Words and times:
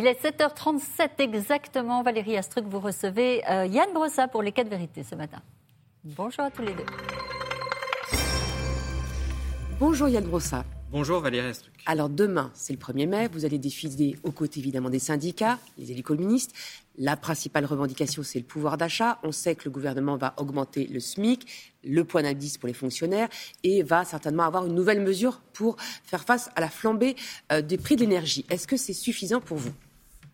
Il 0.00 0.06
est 0.06 0.22
7h37 0.22 1.18
exactement. 1.18 2.04
Valérie 2.04 2.36
Astruc, 2.36 2.64
vous 2.66 2.78
recevez 2.78 3.42
euh, 3.50 3.66
Yann 3.66 3.92
Brossa 3.92 4.28
pour 4.28 4.42
les 4.42 4.52
quatre 4.52 4.68
vérités 4.68 5.02
ce 5.02 5.16
matin. 5.16 5.42
Bonjour 6.04 6.44
à 6.44 6.52
tous 6.52 6.62
les 6.62 6.72
deux. 6.72 6.86
Bonjour 9.80 10.08
Yann 10.08 10.22
Brossa. 10.22 10.64
Bonjour 10.92 11.18
Valérie 11.18 11.48
Astruc. 11.48 11.72
Alors 11.84 12.08
demain, 12.08 12.52
c'est 12.54 12.72
le 12.72 12.78
1er 12.78 13.08
mai, 13.08 13.28
vous 13.32 13.44
allez 13.44 13.58
défiler 13.58 14.14
aux 14.22 14.30
côtés 14.30 14.60
évidemment 14.60 14.88
des 14.88 15.00
syndicats, 15.00 15.58
les 15.78 15.90
élus 15.90 16.04
communistes. 16.04 16.54
La 16.96 17.16
principale 17.16 17.64
revendication, 17.64 18.22
c'est 18.22 18.38
le 18.38 18.44
pouvoir 18.44 18.78
d'achat. 18.78 19.18
On 19.24 19.32
sait 19.32 19.56
que 19.56 19.64
le 19.64 19.72
gouvernement 19.72 20.16
va 20.16 20.34
augmenter 20.36 20.86
le 20.86 21.00
SMIC, 21.00 21.44
le 21.82 22.04
point 22.04 22.22
d'indice 22.22 22.56
pour 22.56 22.68
les 22.68 22.72
fonctionnaires 22.72 23.28
et 23.64 23.82
va 23.82 24.04
certainement 24.04 24.44
avoir 24.44 24.64
une 24.64 24.76
nouvelle 24.76 25.00
mesure 25.00 25.40
pour 25.52 25.76
faire 26.04 26.22
face 26.22 26.50
à 26.54 26.60
la 26.60 26.68
flambée 26.68 27.16
euh, 27.50 27.62
des 27.62 27.78
prix 27.78 27.96
de 27.96 28.02
l'énergie. 28.02 28.46
Est-ce 28.48 28.68
que 28.68 28.76
c'est 28.76 28.92
suffisant 28.92 29.40
pour 29.40 29.56
vous? 29.56 29.72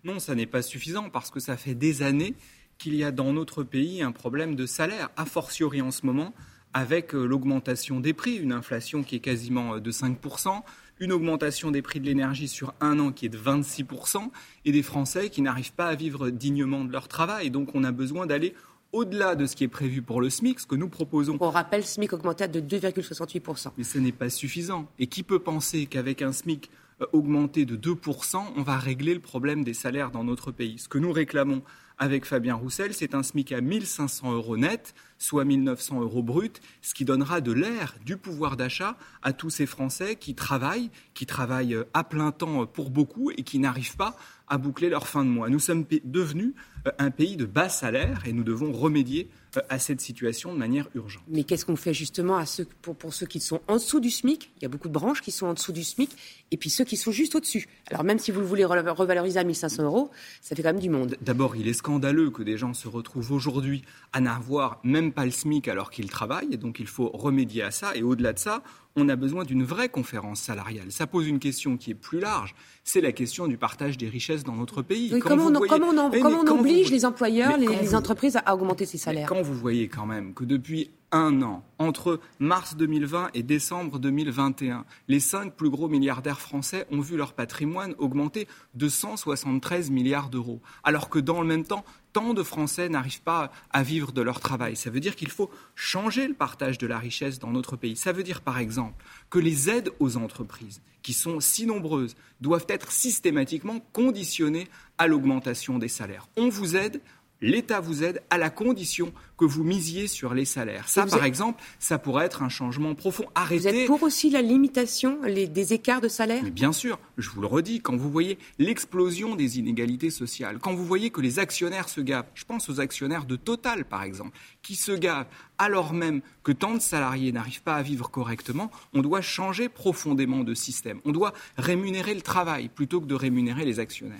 Non, 0.04 0.18
ça 0.18 0.34
n'est 0.34 0.46
pas 0.46 0.60
suffisant 0.60 1.08
parce 1.08 1.30
que 1.30 1.40
ça 1.40 1.56
fait 1.56 1.74
des 1.74 2.02
années 2.02 2.34
qu'il 2.76 2.94
y 2.94 3.04
a 3.04 3.10
dans 3.10 3.32
notre 3.32 3.62
pays 3.62 4.02
un 4.02 4.12
problème 4.12 4.54
de 4.54 4.66
salaire, 4.66 5.10
a 5.16 5.24
fortiori 5.24 5.80
en 5.80 5.90
ce 5.90 6.04
moment 6.04 6.34
avec 6.74 7.14
euh, 7.14 7.24
l'augmentation 7.24 8.00
des 8.00 8.12
prix, 8.12 8.34
une 8.34 8.52
inflation 8.52 9.02
qui 9.02 9.16
est 9.16 9.20
quasiment 9.20 9.76
euh, 9.76 9.80
de 9.80 9.90
5%, 9.92 10.60
une 11.00 11.12
augmentation 11.12 11.70
des 11.70 11.80
prix 11.80 12.00
de 12.00 12.06
l'énergie 12.06 12.48
sur 12.48 12.74
un 12.80 12.98
an 12.98 13.12
qui 13.12 13.26
est 13.26 13.30
de 13.30 13.38
26%, 13.38 14.30
et 14.64 14.72
des 14.72 14.82
Français 14.82 15.30
qui 15.30 15.40
n'arrivent 15.40 15.72
pas 15.72 15.86
à 15.86 15.94
vivre 15.94 16.30
dignement 16.30 16.84
de 16.84 16.92
leur 16.92 17.08
travail. 17.08 17.50
Donc 17.50 17.70
on 17.74 17.84
a 17.84 17.92
besoin 17.92 18.26
d'aller 18.26 18.54
au-delà 18.92 19.36
de 19.36 19.46
ce 19.46 19.56
qui 19.56 19.64
est 19.64 19.68
prévu 19.68 20.02
pour 20.02 20.20
le 20.20 20.28
SMIC, 20.30 20.60
ce 20.60 20.66
que 20.66 20.76
nous 20.76 20.88
proposons. 20.88 21.36
On 21.40 21.50
rappelle, 21.50 21.84
SMIC 21.84 22.12
augmenté 22.12 22.46
de 22.46 22.60
2,68%. 22.60 23.70
Mais 23.78 23.84
ce 23.84 23.98
n'est 23.98 24.12
pas 24.12 24.30
suffisant. 24.30 24.86
Et 24.98 25.06
qui 25.06 25.22
peut 25.22 25.40
penser 25.40 25.86
qu'avec 25.86 26.22
un 26.22 26.32
SMIC 26.32 26.70
euh, 27.00 27.06
augmenté 27.12 27.64
de 27.64 27.76
2%, 27.76 28.42
on 28.56 28.62
va 28.62 28.76
régler 28.78 29.14
le 29.14 29.20
problème 29.20 29.64
des 29.64 29.74
salaires 29.74 30.10
dans 30.10 30.24
notre 30.24 30.52
pays 30.52 30.78
Ce 30.78 30.88
que 30.88 30.98
nous 30.98 31.12
réclamons 31.12 31.62
avec 31.98 32.24
Fabien 32.24 32.54
Roussel, 32.54 32.92
c'est 32.92 33.14
un 33.14 33.22
SMIC 33.22 33.52
à 33.52 33.60
1500 33.60 34.32
euros 34.32 34.56
net, 34.56 34.94
soit 35.18 35.44
1900 35.44 36.00
euros 36.00 36.22
brut, 36.22 36.60
ce 36.82 36.92
qui 36.92 37.04
donnera 37.04 37.40
de 37.40 37.52
l'air, 37.52 37.94
du 38.04 38.16
pouvoir 38.16 38.56
d'achat 38.56 38.96
à 39.22 39.32
tous 39.32 39.50
ces 39.50 39.66
Français 39.66 40.16
qui 40.16 40.34
travaillent, 40.34 40.90
qui 41.14 41.24
travaillent 41.26 41.76
à 41.94 42.02
plein 42.02 42.32
temps 42.32 42.66
pour 42.66 42.90
beaucoup 42.90 43.30
et 43.30 43.42
qui 43.42 43.58
n'arrivent 43.58 43.96
pas 43.96 44.16
à 44.48 44.58
boucler 44.58 44.88
leur 44.88 45.06
fin 45.06 45.24
de 45.24 45.30
mois. 45.30 45.48
Nous 45.48 45.60
sommes 45.60 45.84
devenus 46.04 46.54
euh, 46.54 46.73
un 46.98 47.10
pays 47.10 47.36
de 47.36 47.46
bas 47.46 47.68
salaire 47.68 48.22
et 48.26 48.32
nous 48.32 48.44
devons 48.44 48.72
remédier 48.72 49.28
euh, 49.56 49.60
à 49.68 49.78
cette 49.78 50.00
situation 50.00 50.52
de 50.52 50.58
manière 50.58 50.88
urgente. 50.94 51.22
Mais 51.28 51.44
qu'est-ce 51.44 51.64
qu'on 51.64 51.76
fait 51.76 51.94
justement 51.94 52.36
à 52.36 52.46
ceux, 52.46 52.66
pour, 52.82 52.96
pour, 52.96 53.14
ceux 53.14 53.26
qui 53.26 53.40
sont 53.40 53.60
en 53.68 53.74
dessous 53.74 54.00
du 54.00 54.10
SMIC? 54.10 54.50
Il 54.58 54.62
y 54.62 54.66
a 54.66 54.68
beaucoup 54.68 54.88
de 54.88 54.92
branches 54.92 55.22
qui 55.22 55.30
sont 55.30 55.46
en 55.46 55.54
dessous 55.54 55.72
du 55.72 55.84
SMIC 55.84 56.10
et 56.50 56.56
puis 56.56 56.70
ceux 56.70 56.84
qui 56.84 56.96
sont 56.96 57.10
juste 57.10 57.34
au-dessus. 57.34 57.68
Alors 57.90 58.04
même 58.04 58.18
si 58.18 58.30
vous 58.30 58.40
le 58.40 58.46
voulez 58.46 58.64
revaloriser 58.64 59.38
à 59.38 59.44
1500 59.44 59.84
euros, 59.84 60.10
ça 60.40 60.54
fait 60.54 60.62
quand 60.62 60.72
même 60.72 60.80
du 60.80 60.90
monde. 60.90 61.16
D'abord, 61.20 61.56
il 61.56 61.68
est 61.68 61.74
scandaleux 61.74 62.30
que 62.30 62.42
des 62.42 62.56
gens 62.56 62.74
se 62.74 62.88
retrouvent 62.88 63.32
aujourd'hui 63.32 63.82
à 64.12 64.20
n'avoir 64.20 64.80
même 64.84 65.12
pas 65.12 65.24
le 65.24 65.30
SMIC 65.30 65.68
alors 65.68 65.90
qu'ils 65.90 66.10
travaillent 66.10 66.52
et 66.52 66.58
donc 66.58 66.80
il 66.80 66.86
faut 66.86 67.08
remédier 67.08 67.62
à 67.62 67.70
ça. 67.70 67.96
Et 67.96 68.02
au-delà 68.02 68.32
de 68.32 68.38
ça, 68.38 68.62
on 68.96 69.08
a 69.08 69.16
besoin 69.16 69.44
d'une 69.44 69.64
vraie 69.64 69.88
conférence 69.88 70.40
salariale. 70.40 70.90
Ça 70.90 71.06
pose 71.06 71.26
une 71.26 71.38
question 71.38 71.76
qui 71.76 71.90
est 71.90 71.94
plus 71.94 72.20
large. 72.20 72.54
C'est 72.84 73.00
la 73.00 73.12
question 73.12 73.48
du 73.48 73.56
partage 73.56 73.98
des 73.98 74.08
richesses 74.08 74.44
dans 74.44 74.54
notre 74.54 74.82
pays. 74.82 75.10
comment, 75.18 75.46
on, 75.46 75.56
on, 75.56 76.58
oblige 76.58 76.90
les 76.90 77.04
employeurs, 77.04 77.56
les, 77.56 77.94
entreprises 77.94 78.38
à 78.44 78.54
augmenter 78.54 78.86
ces 78.86 78.98
salaires 78.98 79.28
Quand 79.28 79.42
vous 79.42 79.54
voyez 79.54 79.88
quand 79.88 80.06
même 80.06 80.32
que 80.32 80.44
depuis 80.44 80.90
un 81.14 81.42
an, 81.42 81.64
entre 81.78 82.18
mars 82.40 82.74
2020 82.76 83.30
et 83.34 83.44
décembre 83.44 84.00
2021, 84.00 84.84
les 85.06 85.20
cinq 85.20 85.54
plus 85.54 85.70
gros 85.70 85.88
milliardaires 85.88 86.40
français 86.40 86.86
ont 86.90 87.00
vu 87.00 87.16
leur 87.16 87.34
patrimoine 87.34 87.94
augmenter 87.98 88.48
de 88.74 88.88
173 88.88 89.90
milliards 89.90 90.28
d'euros. 90.28 90.60
Alors 90.82 91.08
que 91.08 91.20
dans 91.20 91.40
le 91.40 91.46
même 91.46 91.62
temps, 91.62 91.84
tant 92.12 92.34
de 92.34 92.42
Français 92.42 92.88
n'arrivent 92.88 93.22
pas 93.22 93.52
à 93.70 93.84
vivre 93.84 94.10
de 94.10 94.22
leur 94.22 94.40
travail. 94.40 94.74
Ça 94.74 94.90
veut 94.90 94.98
dire 94.98 95.14
qu'il 95.14 95.30
faut 95.30 95.50
changer 95.76 96.26
le 96.26 96.34
partage 96.34 96.78
de 96.78 96.86
la 96.88 96.98
richesse 96.98 97.38
dans 97.38 97.52
notre 97.52 97.76
pays. 97.76 97.96
Ça 97.96 98.10
veut 98.10 98.24
dire, 98.24 98.40
par 98.40 98.58
exemple, 98.58 99.04
que 99.30 99.38
les 99.38 99.70
aides 99.70 99.90
aux 100.00 100.16
entreprises, 100.16 100.80
qui 101.02 101.12
sont 101.12 101.38
si 101.38 101.64
nombreuses, 101.64 102.16
doivent 102.40 102.66
être 102.68 102.90
systématiquement 102.90 103.78
conditionnées 103.92 104.68
à 104.98 105.06
l'augmentation 105.06 105.78
des 105.78 105.88
salaires. 105.88 106.28
On 106.36 106.48
vous 106.48 106.76
aide, 106.76 107.00
l'État 107.40 107.80
vous 107.80 108.02
aide 108.04 108.22
à 108.30 108.38
la 108.38 108.50
condition 108.50 109.12
que 109.36 109.44
vous 109.44 109.64
misiez 109.64 110.06
sur 110.06 110.32
les 110.34 110.44
salaires. 110.44 110.88
Ça, 110.88 111.06
par 111.06 111.24
exemple, 111.24 111.62
ça 111.78 111.98
pourrait 111.98 112.26
être 112.26 112.42
un 112.42 112.48
changement 112.48 112.94
profond. 112.94 113.24
Arrêtez. 113.34 113.70
Vous 113.70 113.76
êtes 113.76 113.86
pour 113.86 114.02
aussi 114.02 114.30
la 114.30 114.42
limitation 114.42 115.18
des 115.24 115.72
écarts 115.72 116.00
de 116.00 116.08
salaire 116.08 116.42
Mais 116.44 116.50
Bien 116.50 116.72
sûr, 116.72 116.98
je 117.18 117.30
vous 117.30 117.40
le 117.40 117.46
redis, 117.46 117.80
quand 117.80 117.96
vous 117.96 118.10
voyez 118.10 118.38
l'explosion 118.58 119.34
des 119.34 119.58
inégalités 119.58 120.10
sociales, 120.10 120.58
quand 120.60 120.74
vous 120.74 120.84
voyez 120.84 121.10
que 121.10 121.20
les 121.20 121.38
actionnaires 121.38 121.88
se 121.88 122.00
gavent, 122.00 122.26
je 122.34 122.44
pense 122.44 122.68
aux 122.68 122.80
actionnaires 122.80 123.24
de 123.24 123.36
Total, 123.36 123.84
par 123.84 124.04
exemple, 124.04 124.36
qui 124.62 124.76
se 124.76 124.92
gavent 124.92 125.26
alors 125.58 125.92
même 125.92 126.22
que 126.42 126.52
tant 126.52 126.74
de 126.74 126.78
salariés 126.80 127.32
n'arrivent 127.32 127.62
pas 127.62 127.76
à 127.76 127.82
vivre 127.82 128.10
correctement, 128.10 128.70
on 128.92 129.02
doit 129.02 129.20
changer 129.20 129.68
profondément 129.68 130.44
de 130.44 130.54
système. 130.54 131.00
On 131.04 131.12
doit 131.12 131.34
rémunérer 131.58 132.14
le 132.14 132.22
travail 132.22 132.68
plutôt 132.68 133.00
que 133.00 133.06
de 133.06 133.14
rémunérer 133.14 133.64
les 133.64 133.80
actionnaires. 133.80 134.18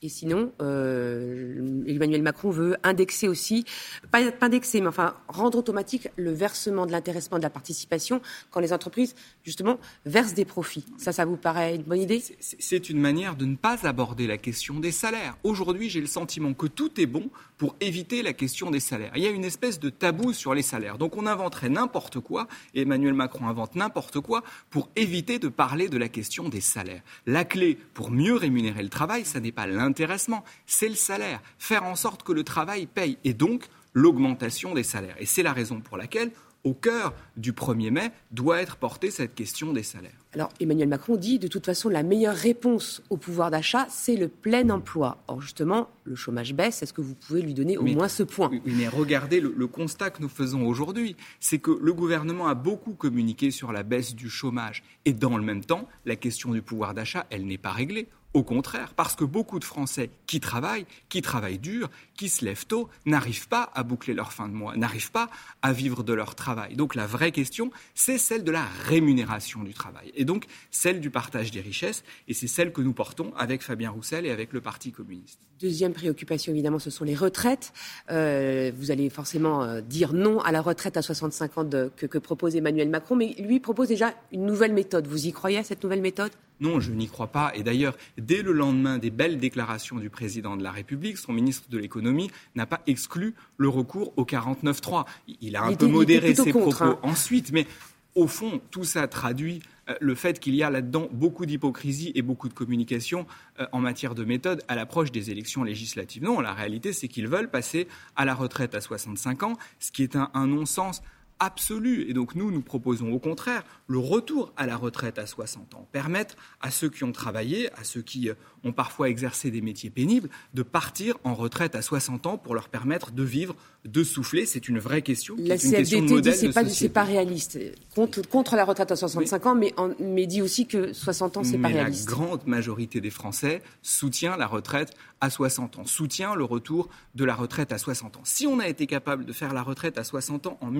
Et 0.00 0.08
sinon, 0.08 0.52
euh, 0.62 1.82
Emmanuel 1.88 2.22
Macron 2.22 2.50
veut 2.50 2.76
indexer 2.84 3.26
aussi, 3.26 3.64
pas, 4.12 4.20
indexer, 4.40 4.80
mais 4.80 4.86
enfin 4.86 5.14
rendre 5.26 5.58
automatique 5.58 6.08
le 6.14 6.30
versement 6.30 6.86
de 6.86 6.92
l'intéressement 6.92 7.38
de 7.38 7.42
la 7.42 7.50
participation 7.50 8.20
quand 8.52 8.60
les 8.60 8.72
entreprises, 8.72 9.16
justement, 9.42 9.80
versent 10.06 10.34
des 10.34 10.44
profits. 10.44 10.84
Ça, 10.98 11.10
ça 11.10 11.24
vous 11.24 11.36
paraît 11.36 11.74
une 11.74 11.82
bonne 11.82 12.00
idée? 12.00 12.22
C'est 12.38 12.90
une 12.90 13.00
manière 13.00 13.34
de 13.34 13.44
ne 13.44 13.56
pas 13.56 13.88
aborder 13.88 14.28
la 14.28 14.38
question 14.38 14.78
des 14.78 14.92
salaires. 14.92 15.36
Aujourd'hui, 15.42 15.90
j'ai 15.90 16.00
le 16.00 16.06
sentiment 16.06 16.54
que 16.54 16.68
tout 16.68 17.00
est 17.00 17.06
bon 17.06 17.28
pour 17.56 17.74
éviter 17.80 18.22
la 18.22 18.32
question 18.32 18.70
des 18.70 18.78
salaires. 18.78 19.10
Il 19.16 19.22
y 19.22 19.26
a 19.26 19.30
une 19.30 19.44
espèce 19.44 19.80
de 19.80 19.90
tabou 19.90 20.32
sur 20.32 20.54
les 20.54 20.62
salaires. 20.62 20.96
Donc 20.96 21.16
on 21.16 21.26
inventerait 21.26 21.70
n'importe 21.70 22.20
quoi, 22.20 22.46
Emmanuel 22.72 23.14
Macron 23.14 23.48
invente 23.48 23.74
n'importe 23.74 24.20
quoi 24.20 24.44
pour 24.70 24.88
éviter 24.94 25.40
de 25.40 25.48
parler 25.48 25.88
de 25.88 25.98
la 25.98 26.08
question 26.08 26.48
des 26.48 26.60
salaires. 26.60 27.02
La 27.26 27.44
clé 27.44 27.76
pour 27.94 28.12
mieux 28.12 28.36
rémunérer 28.36 28.84
le 28.84 28.88
travail, 28.88 29.24
ça 29.24 29.40
n'est 29.40 29.50
pas 29.50 29.66
l'intéressement, 29.88 30.44
c'est 30.66 30.88
le 30.88 30.94
salaire. 30.94 31.40
Faire 31.58 31.84
en 31.84 31.96
sorte 31.96 32.22
que 32.22 32.32
le 32.32 32.44
travail 32.44 32.86
paye, 32.86 33.18
et 33.24 33.32
donc 33.32 33.64
l'augmentation 33.94 34.74
des 34.74 34.82
salaires. 34.82 35.16
Et 35.18 35.26
c'est 35.26 35.42
la 35.42 35.52
raison 35.52 35.80
pour 35.80 35.96
laquelle 35.96 36.30
au 36.64 36.74
cœur 36.74 37.14
du 37.36 37.52
1er 37.52 37.90
mai 37.90 38.10
doit 38.32 38.60
être 38.60 38.76
portée 38.76 39.10
cette 39.10 39.34
question 39.34 39.72
des 39.72 39.82
salaires. 39.82 40.10
Alors 40.34 40.50
Emmanuel 40.60 40.88
Macron 40.88 41.16
dit 41.16 41.38
de 41.38 41.48
toute 41.48 41.64
façon 41.64 41.88
la 41.88 42.02
meilleure 42.02 42.34
réponse 42.34 43.00
au 43.10 43.16
pouvoir 43.16 43.50
d'achat, 43.50 43.86
c'est 43.88 44.16
le 44.16 44.28
plein 44.28 44.68
emploi. 44.68 45.22
Or 45.28 45.40
justement, 45.40 45.88
le 46.04 46.16
chômage 46.16 46.52
baisse. 46.54 46.82
Est-ce 46.82 46.92
que 46.92 47.00
vous 47.00 47.14
pouvez 47.14 47.40
lui 47.42 47.54
donner 47.54 47.78
au 47.78 47.84
moins 47.84 48.08
ce 48.08 48.24
point? 48.24 48.50
Oui, 48.50 48.60
mais 48.66 48.88
regardez 48.88 49.40
le, 49.40 49.54
le 49.56 49.66
constat 49.66 50.10
que 50.10 50.20
nous 50.20 50.28
faisons 50.28 50.66
aujourd'hui, 50.66 51.16
c'est 51.40 51.58
que 51.58 51.70
le 51.70 51.94
gouvernement 51.94 52.48
a 52.48 52.54
beaucoup 52.54 52.92
communiqué 52.92 53.50
sur 53.50 53.72
la 53.72 53.84
baisse 53.84 54.14
du 54.14 54.28
chômage 54.28 54.82
et 55.04 55.12
dans 55.12 55.38
le 55.38 55.44
même 55.44 55.64
temps, 55.64 55.88
la 56.04 56.16
question 56.16 56.50
du 56.50 56.60
pouvoir 56.60 56.92
d'achat, 56.92 57.26
elle 57.30 57.46
n'est 57.46 57.56
pas 57.56 57.72
réglée. 57.72 58.08
Au 58.34 58.42
contraire, 58.42 58.92
parce 58.94 59.16
que 59.16 59.24
beaucoup 59.24 59.58
de 59.58 59.64
Français 59.64 60.10
qui 60.26 60.38
travaillent, 60.38 60.84
qui 61.08 61.22
travaillent 61.22 61.58
dur, 61.58 61.90
qui 62.14 62.28
se 62.28 62.44
lèvent 62.44 62.66
tôt, 62.66 62.90
n'arrivent 63.06 63.48
pas 63.48 63.70
à 63.74 63.82
boucler 63.82 64.12
leur 64.12 64.34
fin 64.34 64.48
de 64.48 64.52
mois, 64.52 64.76
n'arrivent 64.76 65.10
pas 65.10 65.30
à 65.62 65.72
vivre 65.72 66.02
de 66.02 66.12
leur 66.12 66.34
travail. 66.34 66.76
Donc 66.76 66.94
la 66.94 67.06
vraie 67.06 67.32
question, 67.32 67.70
c'est 67.94 68.18
celle 68.18 68.44
de 68.44 68.50
la 68.50 68.66
rémunération 68.84 69.62
du 69.62 69.72
travail, 69.72 70.12
et 70.14 70.26
donc 70.26 70.44
celle 70.70 71.00
du 71.00 71.08
partage 71.08 71.50
des 71.50 71.62
richesses, 71.62 72.04
et 72.28 72.34
c'est 72.34 72.48
celle 72.48 72.72
que 72.72 72.82
nous 72.82 72.92
portons 72.92 73.32
avec 73.34 73.62
Fabien 73.62 73.90
Roussel 73.90 74.26
et 74.26 74.30
avec 74.30 74.52
le 74.52 74.60
Parti 74.60 74.92
communiste. 74.92 75.38
Deuxième 75.58 75.94
préoccupation, 75.94 76.52
évidemment, 76.52 76.78
ce 76.78 76.90
sont 76.90 77.04
les 77.04 77.16
retraites. 77.16 77.72
Euh, 78.10 78.70
vous 78.76 78.90
allez 78.90 79.08
forcément 79.08 79.62
euh, 79.62 79.80
dire 79.80 80.12
non 80.12 80.40
à 80.40 80.52
la 80.52 80.60
retraite 80.60 80.96
à 80.96 81.02
65 81.02 81.58
ans 81.58 81.68
que, 81.68 82.06
que 82.06 82.18
propose 82.18 82.56
Emmanuel 82.56 82.90
Macron, 82.90 83.16
mais 83.16 83.34
lui 83.38 83.58
propose 83.58 83.88
déjà 83.88 84.12
une 84.32 84.44
nouvelle 84.44 84.74
méthode. 84.74 85.06
Vous 85.06 85.26
y 85.26 85.32
croyez 85.32 85.58
à 85.58 85.64
cette 85.64 85.82
nouvelle 85.82 86.02
méthode? 86.02 86.30
Non, 86.60 86.80
je 86.80 86.92
n'y 86.92 87.06
crois 87.06 87.28
pas. 87.28 87.52
Et 87.54 87.62
d'ailleurs, 87.62 87.96
dès 88.16 88.42
le 88.42 88.52
lendemain 88.52 88.98
des 88.98 89.10
belles 89.10 89.38
déclarations 89.38 89.96
du 89.96 90.10
président 90.10 90.56
de 90.56 90.62
la 90.62 90.72
République, 90.72 91.18
son 91.18 91.32
ministre 91.32 91.68
de 91.70 91.78
l'économie 91.78 92.30
n'a 92.54 92.66
pas 92.66 92.80
exclu 92.86 93.34
le 93.56 93.68
recours 93.68 94.12
au 94.16 94.24
49-3. 94.24 95.04
Il 95.40 95.56
a 95.56 95.64
un 95.64 95.74
peu 95.74 95.86
modéré 95.86 96.34
ses 96.34 96.50
propos 96.50 96.84
hein. 96.84 96.98
ensuite, 97.02 97.52
mais 97.52 97.66
au 98.14 98.26
fond, 98.26 98.60
tout 98.70 98.84
ça 98.84 99.06
traduit 99.06 99.60
euh, 99.88 99.94
le 100.00 100.14
fait 100.16 100.40
qu'il 100.40 100.56
y 100.56 100.62
a 100.64 100.70
là-dedans 100.70 101.08
beaucoup 101.12 101.46
d'hypocrisie 101.46 102.10
et 102.16 102.22
beaucoup 102.22 102.48
de 102.48 102.54
communication 102.54 103.26
euh, 103.60 103.66
en 103.70 103.78
matière 103.78 104.14
de 104.16 104.24
méthode 104.24 104.62
à 104.66 104.74
l'approche 104.74 105.12
des 105.12 105.30
élections 105.30 105.62
législatives. 105.62 106.24
Non, 106.24 106.40
la 106.40 106.52
réalité, 106.52 106.92
c'est 106.92 107.06
qu'ils 107.06 107.28
veulent 107.28 107.50
passer 107.50 107.86
à 108.16 108.24
la 108.24 108.34
retraite 108.34 108.74
à 108.74 108.80
65 108.80 109.44
ans, 109.44 109.56
ce 109.78 109.92
qui 109.92 110.02
est 110.02 110.16
un 110.16 110.46
non-sens 110.46 111.02
absolue. 111.40 112.08
Et 112.08 112.14
donc 112.14 112.34
nous, 112.34 112.50
nous 112.50 112.62
proposons 112.62 113.12
au 113.12 113.18
contraire 113.18 113.64
le 113.86 113.98
retour 113.98 114.52
à 114.56 114.66
la 114.66 114.76
retraite 114.76 115.18
à 115.18 115.26
60 115.26 115.74
ans, 115.74 115.88
permettre 115.92 116.36
à 116.60 116.70
ceux 116.70 116.90
qui 116.90 117.04
ont 117.04 117.12
travaillé, 117.12 117.72
à 117.74 117.84
ceux 117.84 118.02
qui 118.02 118.28
euh, 118.28 118.34
ont 118.64 118.72
parfois 118.72 119.08
exercé 119.08 119.50
des 119.50 119.60
métiers 119.60 119.90
pénibles, 119.90 120.28
de 120.54 120.62
partir 120.62 121.16
en 121.24 121.34
retraite 121.34 121.74
à 121.74 121.82
60 121.82 122.26
ans 122.26 122.38
pour 122.38 122.54
leur 122.54 122.68
permettre 122.68 123.12
de 123.12 123.22
vivre, 123.22 123.54
de 123.84 124.04
souffler. 124.04 124.46
C'est 124.46 124.68
une 124.68 124.78
vraie 124.78 125.02
question. 125.02 125.36
La 125.38 125.54
une 125.54 125.70
question 125.70 126.02
de 126.02 126.20
dit 126.20 126.32
c'est 126.32 126.88
pas, 126.88 127.02
pas 127.02 127.06
réaliste. 127.06 127.58
Contre, 127.94 128.28
contre, 128.28 128.56
la 128.56 128.64
retraite 128.64 128.92
à 128.92 128.96
65 128.96 129.46
ans, 129.46 129.54
mais, 129.54 129.74
mais, 130.00 130.26
dit 130.26 130.42
aussi 130.42 130.66
que 130.66 130.92
60 130.92 131.38
ans, 131.38 131.44
c'est 131.44 131.58
pas 131.58 131.68
réaliste. 131.68 132.08
La 132.08 132.16
grande 132.16 132.46
majorité 132.46 133.00
des 133.00 133.10
Français 133.10 133.62
soutient 133.82 134.36
la 134.36 134.46
retraite 134.46 134.94
à 135.20 135.30
60 135.30 135.78
ans, 135.78 135.86
soutient 135.86 136.34
le 136.34 136.44
retour 136.44 136.88
de 137.14 137.24
la 137.24 137.34
retraite 137.34 137.72
à 137.72 137.78
60 137.78 138.16
ans. 138.16 138.20
Si 138.24 138.46
on 138.46 138.58
a 138.60 138.68
été 138.68 138.86
capable 138.86 139.24
de 139.24 139.32
faire 139.32 139.52
la 139.52 139.62
retraite 139.62 139.98
à 139.98 140.04
60 140.04 140.46
ans 140.46 140.58
en 140.60 140.70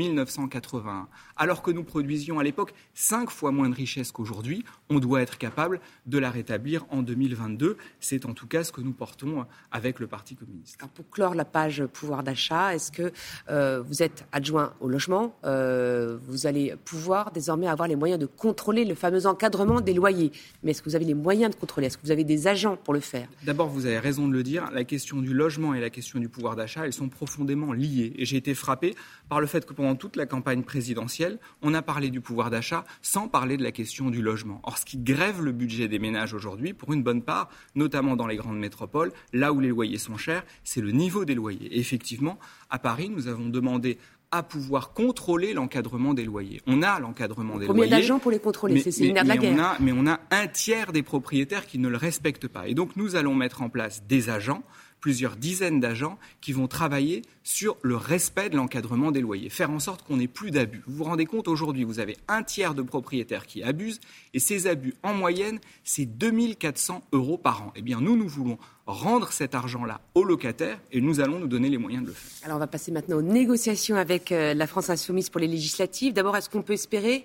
1981, 0.48 1.08
alors 1.36 1.62
que 1.62 1.70
nous 1.70 1.84
produisions 1.84 2.38
à 2.38 2.44
l'époque 2.44 2.74
cinq 2.94 3.30
fois 3.30 3.52
moins 3.52 3.68
de 3.68 3.74
richesses 3.74 4.12
qu'aujourd'hui, 4.12 4.64
on 4.90 4.98
doit 4.98 5.22
être 5.22 5.38
capable 5.38 5.80
de 6.06 6.18
la 6.18 6.30
rétablir 6.30 6.86
en 6.90 7.02
2022. 7.02 7.76
C'est 8.00 8.26
en 8.26 8.34
tout 8.34 8.46
cas 8.46 8.64
ce 8.64 8.72
que 8.72 8.80
nous 8.80 8.92
portons 8.92 9.46
avec 9.70 10.00
le 10.00 10.06
Parti 10.06 10.34
communiste. 10.34 10.78
pour 10.94 11.08
clore 11.10 11.34
la 11.34 11.44
page 11.44 11.84
pouvoir 11.86 12.22
d'achat, 12.22 12.74
est-ce 12.74 12.90
que 12.90 13.12
euh, 13.48 13.82
vous 13.86 14.02
êtes 14.02 14.26
adjoint 14.32 14.72
au 14.80 14.88
logement 14.88 15.36
euh, 15.44 16.18
Vous 16.26 16.46
allez 16.46 16.74
pouvoir 16.84 17.30
désormais 17.30 17.68
avoir 17.68 17.88
les 17.88 17.96
moyens 17.96 18.18
de 18.18 18.26
contrôler 18.26 18.84
le 18.84 18.94
fameux 18.94 19.26
encadrement 19.26 19.80
des 19.80 19.94
loyers. 19.94 20.32
Mais 20.62 20.70
est-ce 20.70 20.82
que 20.82 20.88
vous 20.88 20.96
avez 20.96 21.04
les 21.04 21.14
moyens 21.14 21.54
de 21.54 21.60
contrôler? 21.60 21.86
Est-ce 21.86 21.98
que 21.98 22.02
vous 22.02 22.10
avez 22.10 22.24
des 22.24 22.46
agents 22.46 22.76
pour 22.76 22.94
le 22.94 23.00
faire? 23.00 23.28
D'abord, 23.44 23.68
vous 23.68 23.86
avez 23.86 23.98
raison 23.98 24.28
de 24.28 24.32
le 24.32 24.42
dire, 24.42 24.70
la 24.72 24.84
question 24.84 25.20
du 25.20 25.34
logement 25.34 25.74
et 25.74 25.80
la 25.80 25.90
question 25.90 26.18
du 26.18 26.28
pouvoir 26.28 26.56
d'achat, 26.56 26.86
elles 26.86 26.92
sont 26.92 27.08
profondément 27.08 27.72
liées. 27.72 28.12
Et 28.16 28.24
j'ai 28.24 28.36
été 28.36 28.54
frappé 28.54 28.94
par 29.28 29.40
le 29.40 29.46
fait 29.46 29.66
que 29.66 29.72
pendant 29.72 29.94
toute 29.94 30.16
la 30.16 30.26
campagne 30.26 30.37
présidentielle, 30.40 31.38
on 31.62 31.74
a 31.74 31.82
parlé 31.82 32.10
du 32.10 32.20
pouvoir 32.20 32.50
d'achat 32.50 32.84
sans 33.02 33.28
parler 33.28 33.56
de 33.56 33.62
la 33.62 33.72
question 33.72 34.10
du 34.10 34.22
logement. 34.22 34.60
Or, 34.64 34.78
ce 34.78 34.84
qui 34.84 34.98
grève 34.98 35.42
le 35.42 35.52
budget 35.52 35.88
des 35.88 35.98
ménages 35.98 36.34
aujourd'hui, 36.34 36.72
pour 36.72 36.92
une 36.92 37.02
bonne 37.02 37.22
part, 37.22 37.48
notamment 37.74 38.16
dans 38.16 38.26
les 38.26 38.36
grandes 38.36 38.58
métropoles, 38.58 39.12
là 39.32 39.52
où 39.52 39.60
les 39.60 39.68
loyers 39.68 39.98
sont 39.98 40.16
chers, 40.16 40.44
c'est 40.64 40.80
le 40.80 40.92
niveau 40.92 41.24
des 41.24 41.34
loyers. 41.34 41.74
Et 41.74 41.78
effectivement, 41.78 42.38
à 42.70 42.78
Paris, 42.78 43.10
nous 43.10 43.28
avons 43.28 43.48
demandé 43.48 43.98
à 44.30 44.42
pouvoir 44.42 44.92
contrôler 44.92 45.54
l'encadrement 45.54 46.12
des 46.12 46.24
loyers. 46.24 46.60
On 46.66 46.82
a 46.82 47.00
l'encadrement 47.00 47.58
des 47.58 47.66
loyers. 47.66 47.82
Combien 47.82 47.98
d'agents 47.98 48.18
pour 48.18 48.30
les 48.30 48.38
contrôler 48.38 48.78
C'est 48.80 49.06
une 49.06 49.14
de 49.14 49.26
la 49.26 49.36
guerre. 49.36 49.54
On 49.54 49.58
a, 49.58 49.76
mais 49.80 49.92
on 49.92 50.06
a 50.06 50.20
un 50.30 50.46
tiers 50.48 50.92
des 50.92 51.02
propriétaires 51.02 51.66
qui 51.66 51.78
ne 51.78 51.88
le 51.88 51.96
respectent 51.96 52.48
pas. 52.48 52.68
Et 52.68 52.74
donc 52.74 52.96
nous 52.96 53.16
allons 53.16 53.34
mettre 53.34 53.62
en 53.62 53.70
place 53.70 54.02
des 54.06 54.28
agents 54.28 54.62
plusieurs 55.00 55.36
dizaines 55.36 55.80
d'agents 55.80 56.18
qui 56.40 56.52
vont 56.52 56.68
travailler 56.68 57.22
sur 57.42 57.76
le 57.82 57.96
respect 57.96 58.50
de 58.50 58.56
l'encadrement 58.56 59.10
des 59.10 59.20
loyers, 59.20 59.48
faire 59.48 59.70
en 59.70 59.78
sorte 59.78 60.02
qu'on 60.02 60.18
n'ait 60.18 60.28
plus 60.28 60.50
d'abus. 60.50 60.82
Vous 60.86 60.96
vous 60.96 61.04
rendez 61.04 61.24
compte, 61.24 61.48
aujourd'hui, 61.48 61.84
vous 61.84 61.98
avez 61.98 62.16
un 62.28 62.42
tiers 62.42 62.74
de 62.74 62.82
propriétaires 62.82 63.46
qui 63.46 63.62
abusent, 63.62 64.00
et 64.34 64.38
ces 64.38 64.66
abus, 64.66 64.94
en 65.02 65.14
moyenne, 65.14 65.58
c'est 65.84 66.04
2400 66.04 67.02
euros 67.12 67.38
par 67.38 67.62
an. 67.62 67.72
Eh 67.76 67.82
bien, 67.82 68.00
nous, 68.00 68.16
nous 68.16 68.28
voulons 68.28 68.58
rendre 68.86 69.32
cet 69.32 69.54
argent-là 69.54 70.00
aux 70.14 70.24
locataires, 70.24 70.78
et 70.92 71.00
nous 71.00 71.20
allons 71.20 71.38
nous 71.38 71.48
donner 71.48 71.68
les 71.68 71.78
moyens 71.78 72.02
de 72.02 72.08
le 72.08 72.14
faire. 72.14 72.44
Alors, 72.44 72.56
on 72.56 72.60
va 72.60 72.66
passer 72.66 72.92
maintenant 72.92 73.16
aux 73.16 73.22
négociations 73.22 73.96
avec 73.96 74.32
euh, 74.32 74.54
la 74.54 74.66
France 74.66 74.90
insoumise 74.90 75.30
pour 75.30 75.40
les 75.40 75.48
législatives. 75.48 76.12
D'abord, 76.12 76.36
est-ce 76.36 76.50
qu'on 76.50 76.62
peut 76.62 76.74
espérer 76.74 77.24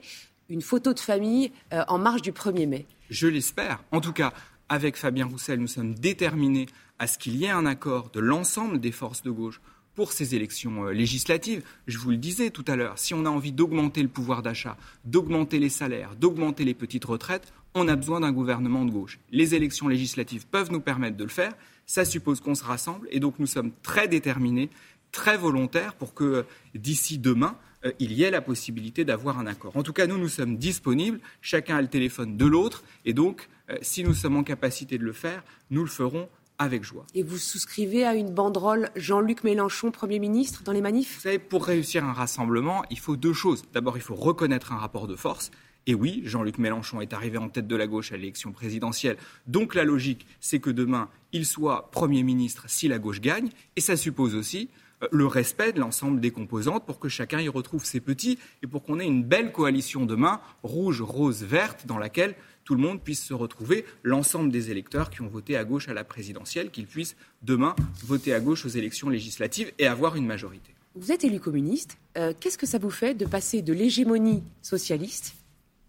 une 0.50 0.62
photo 0.62 0.94
de 0.94 1.00
famille 1.00 1.52
euh, 1.74 1.84
en 1.88 1.98
marge 1.98 2.22
du 2.22 2.32
1er 2.32 2.68
mai? 2.68 2.86
Je 3.10 3.28
l'espère. 3.28 3.84
En 3.92 4.02
tout 4.02 4.14
cas, 4.14 4.34
avec 4.70 4.96
Fabien 4.98 5.26
Roussel, 5.26 5.60
nous 5.60 5.68
sommes 5.68 5.94
déterminés 5.96 6.68
à 7.04 7.08
ce 7.08 7.18
qu'il 7.18 7.36
y 7.36 7.44
ait 7.44 7.50
un 7.50 7.66
accord 7.66 8.12
de 8.12 8.22
l'ensemble 8.22 8.80
des 8.80 8.94
forces 8.94 9.24
de 9.24 9.30
gauche 9.30 9.60
pour 9.94 10.14
ces 10.14 10.36
élections 10.36 10.86
euh, 10.86 10.94
législatives. 10.94 11.62
Je 11.86 11.98
vous 11.98 12.12
le 12.12 12.18
disais 12.18 12.50
tout 12.50 12.64
à 12.66 12.78
l'heure, 12.78 12.98
si 12.98 13.14
on 13.14 13.26
a 13.26 13.30
envie 13.30 13.52
d'augmenter 13.52 14.02
le 14.02 14.08
pouvoir 14.08 14.42
d'achat, 14.42 14.78
d'augmenter 15.04 15.60
les 15.60 15.68
salaires, 15.68 16.16
d'augmenter 16.16 16.64
les 16.64 16.74
petites 16.74 17.04
retraites, 17.04 17.52
on 17.74 17.90
a 17.90 17.98
besoin 17.98 18.22
d'un 18.22 18.32
gouvernement 18.32 18.86
de 18.86 18.92
gauche. 18.92 19.20
Les 19.32 19.54
élections 19.54 19.90
législatives 19.90 20.48
peuvent 20.48 20.72
nous 20.72 20.80
permettre 20.80 21.18
de 21.18 21.26
le 21.26 21.30
faire. 21.30 21.52
Ça 21.86 22.06
suppose 22.06 22.40
qu'on 22.40 22.56
se 22.56 22.64
rassemble 22.64 23.06
et 23.12 23.20
donc 23.20 23.38
nous 23.38 23.48
sommes 23.48 23.74
très 23.84 24.08
déterminés, 24.08 24.70
très 25.12 25.36
volontaires 25.36 25.96
pour 25.96 26.14
que 26.14 26.24
euh, 26.24 26.44
d'ici 26.74 27.18
demain, 27.18 27.58
euh, 27.84 27.92
il 28.00 28.14
y 28.14 28.24
ait 28.24 28.32
la 28.32 28.42
possibilité 28.42 29.04
d'avoir 29.04 29.40
un 29.40 29.46
accord. 29.46 29.76
En 29.76 29.84
tout 29.84 29.94
cas, 29.94 30.08
nous, 30.08 30.18
nous 30.18 30.30
sommes 30.30 30.56
disponibles, 30.56 31.20
chacun 31.42 31.76
a 31.76 31.82
le 31.82 31.90
téléphone 31.90 32.38
de 32.38 32.46
l'autre, 32.46 32.86
et 33.04 33.12
donc, 33.12 33.50
si 33.82 34.04
nous 34.04 34.14
sommes 34.14 34.36
en 34.36 34.44
capacité 34.44 34.98
de 34.98 35.04
le 35.04 35.14
faire, 35.14 35.42
nous 35.72 35.84
le 35.84 35.90
ferons 35.90 36.30
avec 36.64 36.84
joie. 36.84 37.06
Et 37.14 37.24
vous 37.24 37.38
souscrivez 37.38 38.06
à 38.06 38.16
une 38.16 38.34
banderole 38.34 38.90
Jean-Luc 38.96 39.44
Mélenchon, 39.44 39.92
Premier 39.92 40.20
ministre, 40.20 40.64
dans 40.64 40.72
les 40.72 40.82
manifs? 40.82 41.16
Vous 41.16 41.22
savez, 41.22 41.40
pour 41.40 41.66
réussir 41.66 42.04
un 42.04 42.14
rassemblement, 42.14 42.84
il 42.90 43.00
faut 43.00 43.16
deux 43.16 43.34
choses. 43.34 43.64
D'abord, 43.74 43.98
il 43.98 44.02
faut 44.02 44.16
reconnaître 44.16 44.72
un 44.72 44.78
rapport 44.78 45.08
de 45.08 45.16
force. 45.16 45.52
Et 45.86 45.96
oui, 45.96 46.22
Jean-Luc 46.26 46.60
Mélenchon 46.60 47.02
est 47.02 47.14
arrivé 47.14 47.38
en 47.38 47.50
tête 47.50 47.68
de 47.68 47.76
la 47.76 47.88
gauche 47.88 48.14
à 48.14 48.18
l'élection 48.18 48.52
présidentielle. 48.54 49.18
Donc 49.48 49.76
la 49.76 49.84
logique, 49.84 50.26
c'est 50.40 50.60
que 50.60 50.70
demain, 50.70 51.10
il 51.34 51.46
soit 51.46 51.90
Premier 51.92 52.24
ministre 52.24 52.66
si 52.68 52.88
la 52.88 53.00
gauche 53.00 53.20
gagne. 53.20 53.50
Et 53.76 53.82
ça 53.82 53.98
suppose 53.98 54.34
aussi 54.34 54.70
euh, 55.02 55.08
le 55.12 55.28
respect 55.28 55.74
de 55.74 55.82
l'ensemble 55.82 56.22
des 56.22 56.32
composantes 56.32 56.86
pour 56.86 57.00
que 57.00 57.10
chacun 57.10 57.42
y 57.42 57.50
retrouve 57.50 57.84
ses 57.84 58.00
petits 58.00 58.40
et 58.62 58.68
pour 58.68 58.84
qu'on 58.84 59.00
ait 59.00 59.06
une 59.06 59.24
belle 59.24 59.52
coalition 59.52 60.06
demain, 60.06 60.40
rouge, 60.64 61.02
rose, 61.02 61.44
verte, 61.44 61.86
dans 61.86 61.98
laquelle 61.98 62.36
tout 62.64 62.76
le 62.76 62.82
monde 62.82 63.02
puisse 63.02 63.24
se 63.24 63.34
retrouver, 63.34 63.86
l'ensemble 64.04 64.52
des 64.52 64.72
électeurs 64.72 65.10
qui 65.10 65.22
ont 65.22 65.28
voté 65.28 65.58
à 65.58 65.64
gauche 65.64 65.90
à 65.90 65.94
la 65.94 66.04
présidentielle, 66.04 66.72
qu'ils 66.72 66.88
puissent 66.88 67.16
demain 67.42 67.76
voter 68.06 68.34
à 68.34 68.40
gauche 68.40 68.66
aux 68.66 68.70
élections 68.70 69.10
législatives 69.10 69.72
et 69.80 69.88
avoir 69.88 70.16
une 70.16 70.26
majorité. 70.26 70.72
Vous 70.96 71.12
êtes 71.12 71.24
élu 71.24 71.40
communiste. 71.40 71.98
Euh, 72.18 72.34
qu'est-ce 72.40 72.58
que 72.58 72.68
ça 72.68 72.78
vous 72.78 72.92
fait 72.92 73.16
de 73.16 73.26
passer 73.26 73.62
de 73.62 73.74
l'hégémonie 73.74 74.44
socialiste 74.62 75.36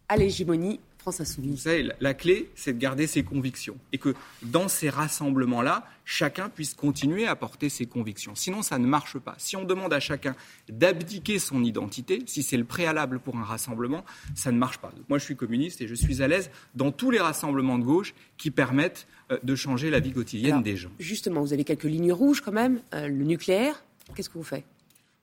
à 0.08 0.16
l'hégémonie 0.16 0.80
France 1.04 1.20
Insoumise 1.20 1.50
Vous 1.50 1.56
savez, 1.58 1.90
la 2.00 2.14
clé, 2.14 2.48
c'est 2.54 2.72
de 2.72 2.78
garder 2.78 3.06
ses 3.06 3.24
convictions. 3.24 3.76
Et 3.92 3.98
que 3.98 4.14
dans 4.42 4.68
ces 4.68 4.88
rassemblements-là, 4.88 5.86
chacun 6.06 6.48
puisse 6.48 6.72
continuer 6.72 7.26
à 7.26 7.36
porter 7.36 7.68
ses 7.68 7.84
convictions. 7.84 8.34
Sinon, 8.34 8.62
ça 8.62 8.78
ne 8.78 8.86
marche 8.86 9.18
pas. 9.18 9.34
Si 9.36 9.54
on 9.54 9.64
demande 9.64 9.92
à 9.92 10.00
chacun 10.00 10.34
d'abdiquer 10.70 11.38
son 11.38 11.62
identité, 11.62 12.22
si 12.24 12.42
c'est 12.42 12.56
le 12.56 12.64
préalable 12.64 13.18
pour 13.18 13.36
un 13.36 13.44
rassemblement, 13.44 14.02
ça 14.34 14.50
ne 14.50 14.56
marche 14.56 14.78
pas. 14.78 14.92
moi, 15.10 15.18
je 15.18 15.24
suis 15.24 15.36
communiste 15.36 15.82
et 15.82 15.88
je 15.88 15.94
suis 15.94 16.22
à 16.22 16.26
l'aise 16.26 16.48
dans 16.74 16.90
tous 16.90 17.10
les 17.10 17.20
rassemblements 17.20 17.78
de 17.78 17.84
gauche 17.84 18.14
qui 18.38 18.50
permettent 18.50 19.06
euh, 19.30 19.36
de 19.42 19.54
changer 19.54 19.90
la 19.90 20.00
vie 20.00 20.12
quotidienne 20.12 20.62
des 20.62 20.78
gens. 20.78 20.90
Justement, 20.98 21.42
vous 21.42 21.52
avez 21.52 21.64
quelques 21.64 21.84
lignes 21.84 22.14
rouges 22.14 22.40
quand 22.40 22.52
même. 22.52 22.80
Euh, 22.94 23.08
le 23.08 23.24
nucléaire, 23.24 23.84
qu'est-ce 24.16 24.30
que 24.30 24.38
vous 24.38 24.42
faites? 24.42 24.64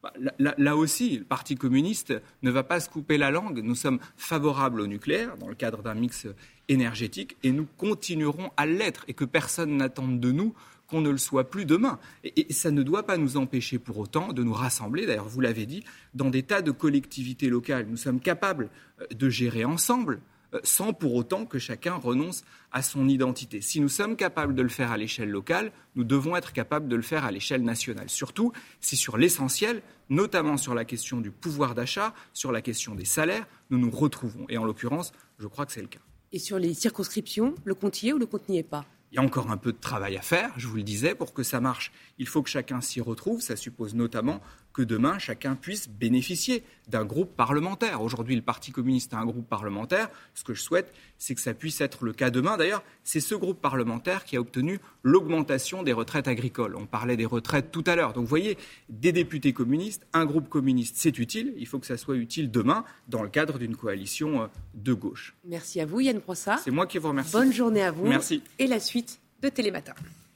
Bah, 0.03 0.13
là, 0.39 0.75
aussi, 0.75 1.19
le 1.19 1.23
Parti 1.23 1.55
communiste 1.55 2.13
ne 2.41 2.49
va 2.49 2.63
pas 2.63 2.79
se 2.79 2.89
couper 2.89 3.17
la 3.17 3.29
langue. 3.29 3.61
Nous 3.63 3.75
sommes 3.75 3.99
favorables 4.17 4.81
au 4.81 4.87
nucléaire 4.87 5.37
dans 5.37 5.47
le 5.47 5.55
cadre 5.55 5.83
d'un 5.83 5.93
mix 5.93 6.27
énergétique 6.69 7.37
et 7.43 7.51
nous 7.51 7.67
continuerons 7.77 8.51
à 8.57 8.65
l'être 8.65 9.05
et 9.07 9.13
que 9.13 9.25
personne 9.25 9.77
n'attende 9.77 10.19
de 10.19 10.31
nous 10.31 10.55
qu'on 10.87 11.01
ne 11.01 11.09
le 11.09 11.17
soit 11.17 11.49
plus 11.49 11.65
demain. 11.65 11.99
Et, 12.23 12.51
ça 12.51 12.71
ne 12.71 12.83
doit 12.83 13.03
pas 13.03 13.17
nous 13.17 13.37
empêcher 13.37 13.79
pour 13.79 13.97
autant 13.97 14.33
de 14.33 14.43
nous 14.43 14.53
rassembler, 14.53 15.05
d'ailleurs 15.05 15.29
vous 15.29 15.39
l'avez 15.39 15.65
dit, 15.65 15.83
dans 16.13 16.29
des 16.29 16.43
tas 16.43 16.61
de 16.61 16.71
collectivités 16.71 17.49
locales. 17.49 17.87
Nous 17.87 17.97
sommes 17.97 18.19
capables 18.19 18.69
euh, 18.99 19.05
de 19.13 19.29
gérer 19.29 19.65
ensemble 19.65 20.19
sans 20.63 20.93
pour 20.93 21.15
autant 21.15 21.45
que 21.45 21.59
chacun 21.59 21.95
renonce 21.95 22.43
à 22.71 22.81
son 22.81 23.07
identité. 23.07 23.61
Si 23.61 23.79
nous 23.79 23.89
sommes 23.89 24.15
capables 24.15 24.55
de 24.55 24.61
le 24.61 24.69
faire 24.69 24.91
à 24.91 24.97
l'échelle 24.97 25.29
locale, 25.29 25.71
nous 25.95 26.03
devons 26.03 26.35
être 26.35 26.53
capables 26.53 26.87
de 26.87 26.95
le 26.95 27.01
faire 27.01 27.25
à 27.25 27.31
l'échelle 27.31 27.63
nationale. 27.63 28.09
Surtout 28.09 28.51
si 28.79 28.95
sur 28.95 29.17
l'essentiel, 29.17 29.81
notamment 30.09 30.57
sur 30.57 30.73
la 30.73 30.85
question 30.85 31.21
du 31.21 31.31
pouvoir 31.31 31.75
d'achat, 31.75 32.13
sur 32.33 32.51
la 32.51 32.61
question 32.61 32.95
des 32.95 33.05
salaires, 33.05 33.47
nous 33.69 33.77
nous 33.77 33.91
retrouvons. 33.91 34.45
Et 34.49 34.57
en 34.57 34.63
l'occurrence, 34.63 35.11
je 35.39 35.47
crois 35.47 35.65
que 35.65 35.71
c'est 35.71 35.81
le 35.81 35.87
cas. 35.87 35.99
Et 36.31 36.39
sur 36.39 36.59
les 36.59 36.73
circonscriptions, 36.73 37.55
le 37.65 37.75
compte 37.75 38.01
y 38.03 38.09
est 38.09 38.13
ou 38.13 38.17
le 38.17 38.25
compte 38.25 38.47
n'y 38.47 38.57
est 38.57 38.63
pas? 38.63 38.85
Il 39.11 39.15
y 39.15 39.19
a 39.19 39.21
encore 39.21 39.51
un 39.51 39.57
peu 39.57 39.73
de 39.73 39.77
travail 39.77 40.15
à 40.15 40.21
faire, 40.21 40.53
je 40.55 40.67
vous 40.67 40.77
le 40.77 40.83
disais, 40.83 41.15
pour 41.15 41.33
que 41.33 41.43
ça 41.43 41.59
marche. 41.59 41.91
Il 42.17 42.27
faut 42.27 42.41
que 42.41 42.49
chacun 42.49 42.79
s'y 42.79 43.01
retrouve. 43.01 43.41
Ça 43.41 43.57
suppose 43.57 43.93
notamment 43.93 44.39
que 44.73 44.81
demain, 44.81 45.19
chacun 45.19 45.55
puisse 45.55 45.89
bénéficier 45.89 46.63
d'un 46.87 47.05
groupe 47.05 47.35
parlementaire. 47.35 48.01
Aujourd'hui, 48.01 48.35
le 48.35 48.41
Parti 48.41 48.71
communiste 48.71 49.13
a 49.13 49.17
un 49.17 49.25
groupe 49.25 49.47
parlementaire. 49.47 50.09
Ce 50.33 50.43
que 50.43 50.53
je 50.53 50.61
souhaite, 50.61 50.93
c'est 51.17 51.35
que 51.35 51.41
ça 51.41 51.53
puisse 51.53 51.81
être 51.81 52.03
le 52.03 52.13
cas 52.13 52.29
demain. 52.29 52.57
D'ailleurs, 52.57 52.83
c'est 53.03 53.19
ce 53.19 53.35
groupe 53.35 53.61
parlementaire 53.61 54.25
qui 54.25 54.37
a 54.37 54.41
obtenu 54.41 54.79
l'augmentation 55.03 55.83
des 55.83 55.93
retraites 55.93 56.27
agricoles. 56.27 56.75
On 56.75 56.85
parlait 56.85 57.17
des 57.17 57.25
retraites 57.25 57.71
tout 57.71 57.83
à 57.87 57.95
l'heure. 57.95 58.13
Donc, 58.13 58.23
vous 58.23 58.29
voyez, 58.29 58.57
des 58.89 59.11
députés 59.11 59.53
communistes, 59.53 60.05
un 60.13 60.25
groupe 60.25 60.49
communiste, 60.49 60.95
c'est 60.97 61.17
utile. 61.19 61.53
Il 61.57 61.67
faut 61.67 61.79
que 61.79 61.87
ça 61.87 61.97
soit 61.97 62.15
utile 62.15 62.51
demain 62.51 62.83
dans 63.07 63.23
le 63.23 63.29
cadre 63.29 63.57
d'une 63.57 63.75
coalition 63.75 64.43
euh, 64.43 64.47
de 64.73 64.93
gauche. 64.93 65.35
Merci 65.45 65.81
à 65.81 65.85
vous, 65.85 65.99
Yann 65.99 66.19
Brossard. 66.19 66.59
C'est 66.59 66.71
moi 66.71 66.87
qui 66.87 66.97
vous 66.97 67.09
remercie. 67.09 67.31
Bonne 67.31 67.53
journée 67.53 67.83
à 67.83 67.91
vous. 67.91 68.07
Merci. 68.07 68.41
Et 68.59 68.67
la 68.67 68.79
suite 68.79 69.19
de 69.41 69.49
Télématin. 69.49 69.93